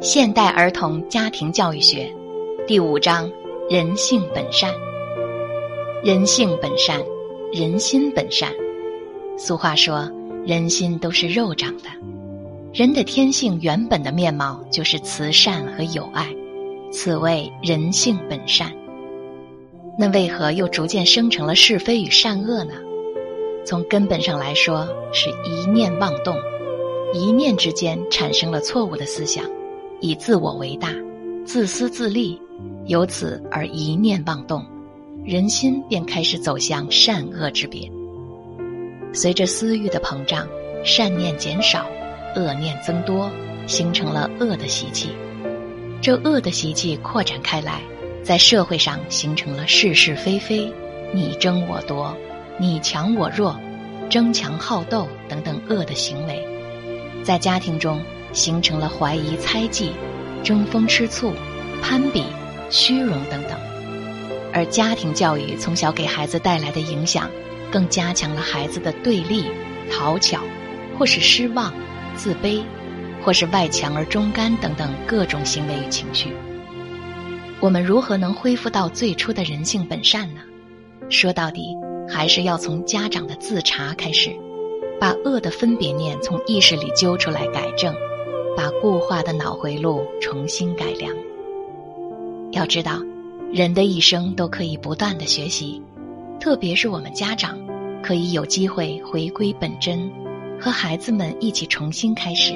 [0.00, 2.12] 现代儿童家庭教育学
[2.66, 3.30] 第五章：
[3.70, 4.74] 人性本善。
[6.02, 7.00] 人性本善，
[7.52, 8.52] 人心本善。
[9.38, 10.10] 俗话说，
[10.44, 11.84] 人心都是肉长的。
[12.72, 16.34] 人的天性原本的面貌就是慈善和友爱，
[16.90, 18.72] 此谓人性本善。
[19.96, 22.74] 那为何又逐渐生成了是非与善恶呢？
[23.64, 26.36] 从根本上来说，是一念妄动，
[27.14, 29.44] 一念之间产生了错误的思想，
[30.00, 30.92] 以自我为大，
[31.46, 32.42] 自私自利，
[32.86, 34.66] 由此而一念妄动。
[35.24, 37.88] 人心便开始走向善恶之别。
[39.12, 40.48] 随着私欲的膨胀，
[40.84, 41.86] 善念减少，
[42.34, 43.30] 恶念增多，
[43.68, 45.10] 形成了恶的习气。
[46.02, 47.80] 这恶的习气扩展开来，
[48.24, 50.68] 在社会上形成了是是非非、
[51.14, 52.12] 你争我夺、
[52.58, 53.56] 你强我弱、
[54.10, 56.34] 争强好斗等等恶的行为；
[57.24, 58.00] 在家庭中
[58.32, 59.90] 形成了怀疑猜忌、
[60.44, 61.32] 争风吃醋、
[61.82, 62.22] 攀比、
[62.70, 63.58] 虚荣等等。
[64.52, 67.28] 而家庭教育从小给孩子带来的影响，
[67.72, 69.46] 更加强了孩子的对立、
[69.90, 70.40] 讨巧，
[70.96, 71.72] 或是失望、
[72.14, 72.62] 自卑，
[73.24, 76.28] 或是外强而中干等等各种行为与情绪。
[77.60, 80.42] 我们如何能恢复到最初的人性本善呢？
[81.08, 81.74] 说到底，
[82.08, 84.30] 还是要从家长的自查开始，
[85.00, 87.94] 把恶的分别念从意识里揪出来改正，
[88.56, 91.14] 把固化的脑回路重新改良。
[92.52, 93.00] 要知道。
[93.52, 95.80] 人的一生都可以不断的学习，
[96.40, 97.56] 特别是我们家长，
[98.02, 100.10] 可以有机会回归本真，
[100.60, 102.54] 和孩子们一起重新开始。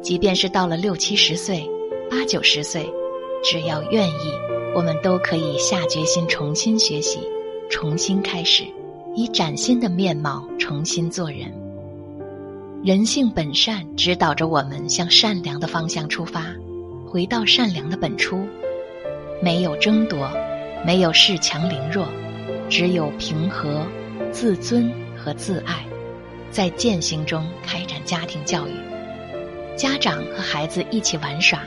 [0.00, 1.68] 即便是到了六七十岁、
[2.08, 2.88] 八九十岁，
[3.42, 4.30] 只要愿意，
[4.76, 7.18] 我们都可以下决心重新学习，
[7.68, 8.62] 重新开始，
[9.16, 11.50] 以崭新的面貌重新做人。
[12.84, 16.54] 人性本善，指导着我们向善良的方向出发，
[17.08, 18.46] 回到善良的本初。
[19.42, 20.30] 没有争夺，
[20.84, 22.06] 没有恃强凌弱，
[22.68, 23.86] 只有平和、
[24.30, 25.86] 自尊和自爱，
[26.50, 28.72] 在践行中开展家庭教育。
[29.78, 31.60] 家长和孩子一起玩耍，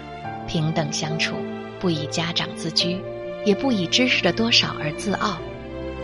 [0.48, 1.34] 平等相处，
[1.80, 3.02] 不以家长自居，
[3.44, 5.40] 也不以知识的多少而自傲，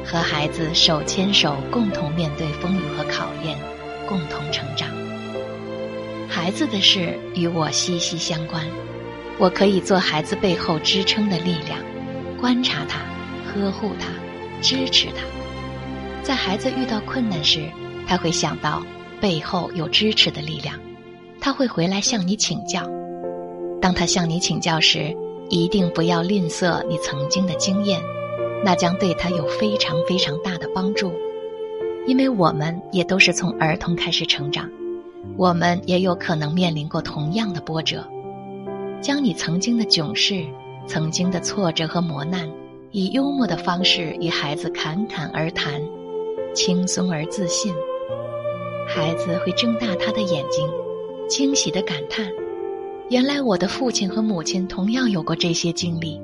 [0.05, 3.57] 和孩子手牵手，共同面对风雨和考验，
[4.07, 4.87] 共同成长。
[6.29, 8.63] 孩子的事与我息息相关。
[9.37, 11.79] 我可以做孩子背后支撑的力量，
[12.39, 12.99] 观察他，
[13.51, 14.07] 呵护他，
[14.61, 15.23] 支持他。
[16.23, 17.69] 在孩子遇到困难时，
[18.07, 18.81] 他会想到
[19.19, 20.79] 背后有支持的力量，
[21.41, 22.89] 他会回来向你请教。
[23.81, 25.13] 当他向你请教时，
[25.49, 28.01] 一定不要吝啬你曾经的经验，
[28.65, 31.13] 那将对他有非常非常大的帮助。
[32.07, 34.69] 因为我们也都是从儿童开始成长，
[35.37, 38.03] 我们也有可能面临过同样的波折。
[39.01, 40.43] 将你曾经的囧事、
[40.87, 42.49] 曾经的挫折和磨难，
[42.91, 45.79] 以幽默的方式与孩子侃侃而谈，
[46.55, 47.73] 轻松而自信。
[48.87, 50.67] 孩子会睁大他的眼睛，
[51.27, 52.27] 惊喜的感叹
[53.09, 56.19] ：“原来我的父亲和母亲同样有过这些经历，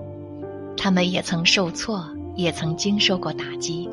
[0.77, 2.03] 他们也曾受挫，
[2.41, 3.89] 也曾经受过打击。”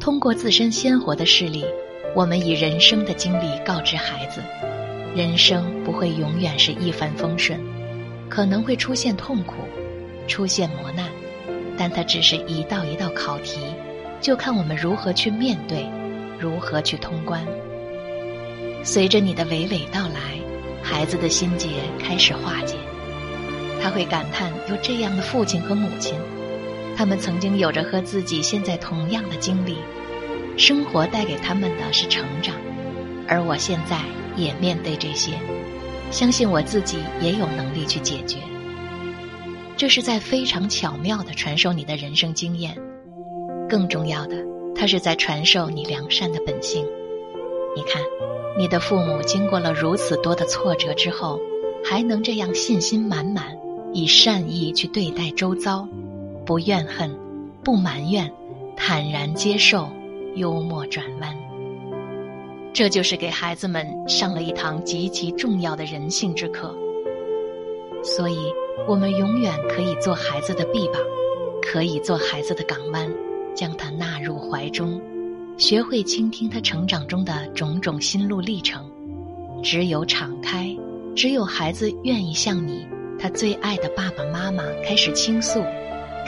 [0.00, 1.64] 通过自身鲜活的事例，
[2.14, 4.40] 我们以人生的经历告知孩子。
[5.16, 7.58] 人生不会永远是一帆风顺，
[8.28, 9.54] 可能会出现痛苦，
[10.28, 11.06] 出现磨难，
[11.76, 13.58] 但它只是一道一道考题，
[14.20, 15.84] 就看我们如何去面对，
[16.38, 17.44] 如何去通关。
[18.84, 20.38] 随着你的娓娓道来，
[20.82, 21.68] 孩子的心结
[21.98, 22.76] 开始化解，
[23.82, 26.14] 他会感叹有这样的父亲和母亲，
[26.98, 29.76] 他们曾经有着和自己现在同样的经历，
[30.56, 32.56] 生活带给他们的是成长，
[33.28, 34.02] 而我现在。
[34.36, 35.32] 也面对这些，
[36.12, 38.36] 相信我自己也有能力去解决。
[39.76, 42.76] 这是在非常巧妙的传授你的人生经验，
[43.68, 44.36] 更重要的，
[44.76, 46.86] 它是在传授你良善的本性。
[47.74, 48.00] 你看，
[48.56, 51.40] 你的父母经过了如此多的挫折之后，
[51.84, 53.58] 还能这样信心满满，
[53.92, 55.88] 以善意去对待周遭，
[56.48, 57.14] 不怨恨，
[57.62, 58.32] 不埋怨，
[58.74, 59.86] 坦然接受，
[60.34, 61.36] 幽默转弯。
[62.72, 66.74] 这就是给孩子们上了一堂极其重要的人性之课，
[68.02, 68.50] 所以，
[68.86, 71.02] 我们永远可以做孩子的臂膀，
[71.60, 73.12] 可以做孩子的港湾，
[73.54, 74.98] 将他纳入怀中，
[75.58, 78.90] 学会倾听他成长中的种种心路历程。
[79.62, 80.74] 只有敞开，
[81.14, 85.62] 只有孩子愿意向你，他最爱的爸爸妈妈开始倾诉，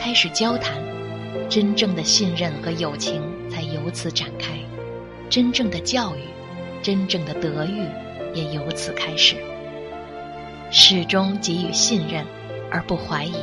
[0.02, 0.82] 开始交谈，
[1.50, 3.20] 真正的信任和友情
[3.50, 4.58] 才由此展开，
[5.28, 6.20] 真正的教育。
[6.82, 7.82] 真正的德育
[8.32, 9.36] 也由此开始。
[10.70, 12.24] 始终给予信任，
[12.70, 13.34] 而不怀疑。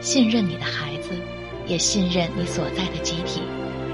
[0.00, 1.10] 信任你的孩子，
[1.66, 3.42] 也信任你所在的集体，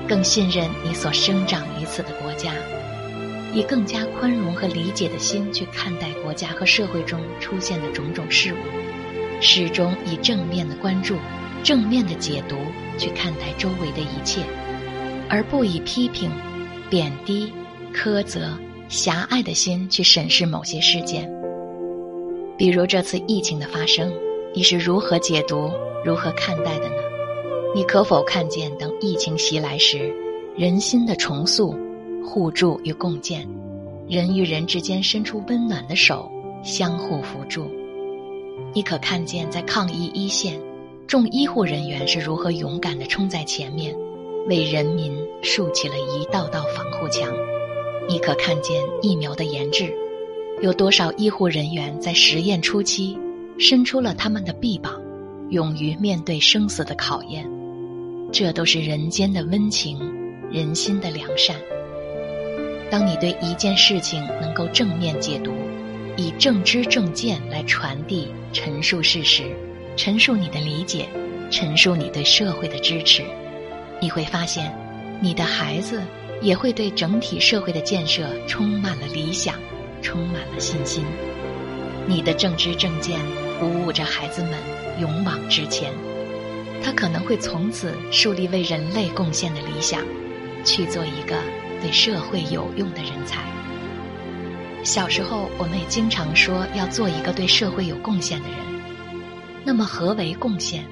[0.07, 2.53] 更信任你所生长于此的国家。
[3.53, 8.57] 以更加宽容和理解的心去看待国家和社会中出现的种种事物，
[9.41, 11.17] 始终以正面的关注、
[11.67, 12.55] 正面的解读
[12.97, 14.41] 去看待周围的一切，
[15.29, 16.31] 而不以批评、
[16.89, 17.53] 贬低、
[17.93, 18.57] 苛责。
[18.89, 21.29] 狭隘的心去审视某些事件，
[22.57, 24.13] 比如这次疫情的发生，
[24.55, 25.69] 你是如何解读、
[26.05, 27.03] 如何看待的呢？
[27.75, 30.15] 你可否看见，等疫情袭来时，
[30.57, 31.77] 人心的重塑、
[32.25, 33.45] 互助与共建，
[34.09, 36.31] 人与人之间伸出温暖的手，
[36.63, 37.69] 相互扶助？
[38.73, 40.61] 你可看见，在抗疫一线，
[41.07, 43.95] 众医护人员是如何勇敢地冲在前面，
[44.49, 47.33] 为人民竖起了一道道防护墙？
[48.09, 49.95] 你可看见疫苗的研制，
[50.61, 53.17] 有多少医护人员在实验初期
[53.57, 55.01] 伸出了他们的臂膀，
[55.51, 57.49] 勇于面对生死的考验？
[58.33, 59.97] 这都是人间的温情，
[60.51, 61.55] 人心的良善。
[62.91, 65.53] 当你对一件事情能够正面解读，
[66.17, 69.45] 以正知正见来传递、陈述事实，
[69.97, 71.09] 陈述你的理解，
[71.51, 73.25] 陈述你对社会的支持，
[74.01, 74.73] 你会发现，
[75.21, 76.03] 你的孩子。
[76.43, 79.55] 也会对整体社会的建设充满了理想，
[80.03, 81.03] 充满了信心。
[82.07, 83.19] 你的正知正见
[83.59, 84.53] 鼓舞着孩子们
[85.01, 85.91] 勇往直前，
[86.85, 90.03] 他可能会从此树立为人类贡献的理想，
[90.63, 91.39] 去做一个
[91.81, 93.41] 对社会有用的人才。
[94.85, 98.59] 小时候，我们也经常说要做一个对社会有贡献的人。
[99.67, 100.85] 那么，何为贡献？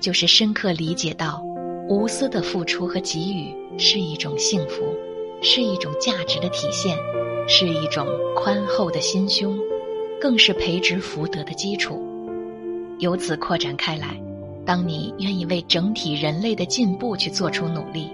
[0.00, 1.40] 就是深刻理解到。
[1.88, 4.82] 无私的付出和给予是一种幸福，
[5.40, 6.96] 是一种价值的体现，
[7.46, 9.56] 是一种宽厚的心胸，
[10.20, 12.02] 更是培植福德的基础。
[12.98, 14.20] 由此扩展开来，
[14.66, 18.10] 当你愿意为整体人类的进步去做出努力，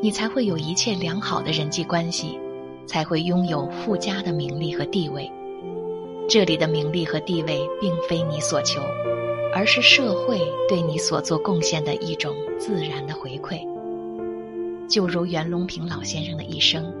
[0.00, 2.38] 你才会有一切良好的人际关系，
[2.86, 5.30] 才会拥有附加的名利和地位。
[6.30, 8.80] 这里的名利和地位，并非你所求。
[9.54, 13.60] 而是社会对你所做贡献的一种自然的回馈。
[14.88, 16.92] 就如袁隆平老先生的一生，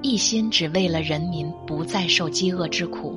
[0.00, 3.14] 一心只为了人民不再受饥饿之苦，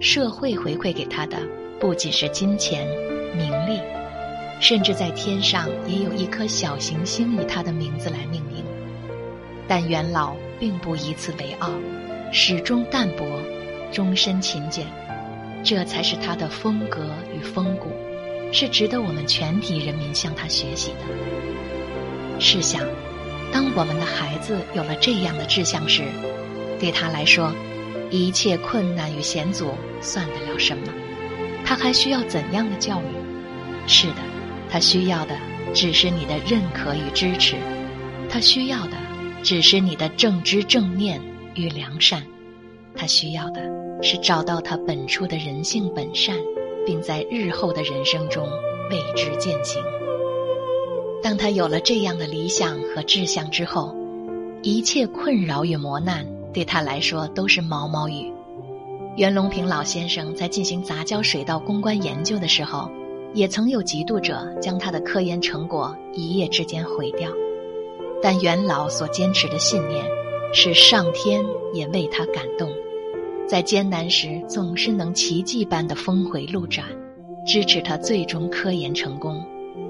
[0.00, 1.38] 社会回馈给他的
[1.78, 2.88] 不仅是金钱、
[3.36, 3.78] 名利，
[4.60, 8.64] 甚至在天上也有一颗小行星以他的名字来命名。
[9.68, 11.70] 但袁老并不以此为傲，
[12.32, 13.26] 始终淡泊，
[13.92, 14.86] 终身勤俭。
[15.66, 17.90] 这才是他的风格与风骨，
[18.52, 22.38] 是值得我们全体人民向他学习的。
[22.38, 22.80] 试想，
[23.52, 26.04] 当我们的孩子有了这样的志向时，
[26.78, 27.52] 对他来说，
[28.12, 30.84] 一切困难与险阻算得了什么？
[31.64, 33.88] 他还需要怎样的教育？
[33.88, 34.22] 是的，
[34.70, 35.36] 他需要的
[35.74, 37.56] 只是你的认可与支持，
[38.30, 38.96] 他需要的
[39.42, 41.20] 只是你的正知正念
[41.56, 42.22] 与良善，
[42.96, 43.76] 他需要的。
[44.02, 46.36] 是找到他本初的人性本善，
[46.84, 48.46] 并在日后的人生中
[48.90, 49.82] 为之践行。
[51.22, 53.96] 当他有了这样的理想和志向之后，
[54.62, 58.30] 一切困扰与磨难对他来说都是毛毛雨。
[59.16, 62.90] 袁隆平老先生在进行杂交水稻攻关研究的时候，
[63.32, 67.30] 也曾有嫉妒者将他的科研成果一夜之间毁掉，
[68.22, 70.04] 但袁老所坚持的信念，
[70.52, 72.70] 是上天也为他感动。
[73.48, 76.84] 在艰难时，总是能奇迹般的峰回路转，
[77.46, 79.40] 支持他最终科研成功，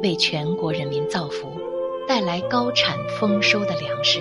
[0.03, 1.49] 为全国人民造福，
[2.07, 4.21] 带来高产丰收的粮食。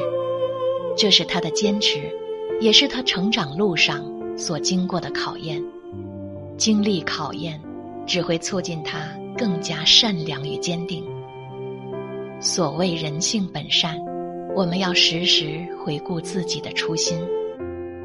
[0.95, 2.09] 这是他的坚持，
[2.61, 4.05] 也是他成长路上
[4.37, 5.61] 所经过的考验。
[6.57, 7.59] 经历考验，
[8.07, 11.03] 只会促进他更加善良与坚定。
[12.39, 13.99] 所谓人性本善，
[14.55, 17.19] 我们要时时回顾自己的初心。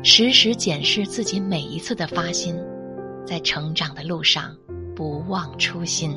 [0.03, 2.57] 时时检视自己每一次的发心，
[3.27, 4.57] 在成长的路上，
[4.97, 6.17] 不忘初心。